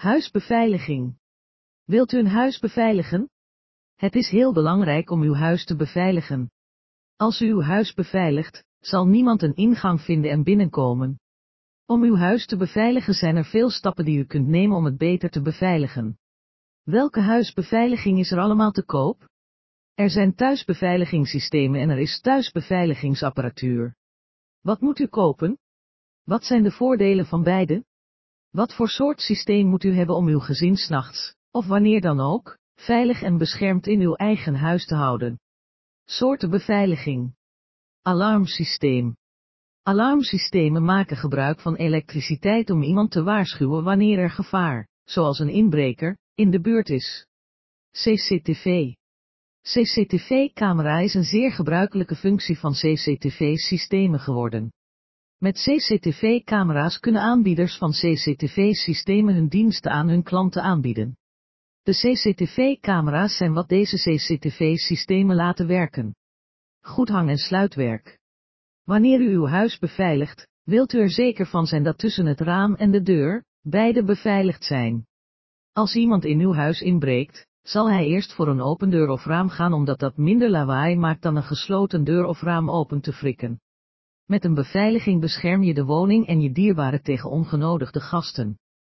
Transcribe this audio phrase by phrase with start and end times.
[0.00, 1.18] Huisbeveiliging.
[1.84, 3.30] Wilt u een huis beveiligen?
[3.96, 6.50] Het is heel belangrijk om uw huis te beveiligen.
[7.16, 11.20] Als u uw huis beveiligt, zal niemand een ingang vinden en binnenkomen.
[11.86, 14.96] Om uw huis te beveiligen zijn er veel stappen die u kunt nemen om het
[14.98, 16.18] beter te beveiligen.
[16.82, 19.28] Welke huisbeveiliging is er allemaal te koop?
[19.94, 23.94] Er zijn thuisbeveiligingssystemen en er is thuisbeveiligingsapparatuur.
[24.60, 25.58] Wat moet u kopen?
[26.24, 27.84] Wat zijn de voordelen van beide?
[28.50, 32.58] Wat voor soort systeem moet u hebben om uw gezin s'nachts, of wanneer dan ook,
[32.74, 35.40] veilig en beschermd in uw eigen huis te houden?
[36.04, 37.34] Soorten beveiliging.
[38.02, 39.16] Alarmsysteem.
[39.82, 46.18] Alarmsystemen maken gebruik van elektriciteit om iemand te waarschuwen wanneer er gevaar, zoals een inbreker,
[46.34, 47.26] in de buurt is.
[47.90, 48.92] CCTV.
[49.62, 54.72] CCTV-camera is een zeer gebruikelijke functie van CCTV-systemen geworden.
[55.40, 61.16] Met CCTV-camera's kunnen aanbieders van CCTV-systemen hun diensten aan hun klanten aanbieden.
[61.82, 66.14] De CCTV-camera's zijn wat deze CCTV-systemen laten werken.
[66.80, 68.18] Goed hang- en sluitwerk.
[68.84, 72.74] Wanneer u uw huis beveiligt, wilt u er zeker van zijn dat tussen het raam
[72.74, 75.06] en de deur, beide beveiligd zijn.
[75.72, 79.48] Als iemand in uw huis inbreekt, zal hij eerst voor een open deur of raam
[79.48, 83.60] gaan omdat dat minder lawaai maakt dan een gesloten deur of raam open te frikken.
[84.30, 88.60] Met een beveiliging bescherm je de woning en je dierbaren tegen ongenodigde gasten.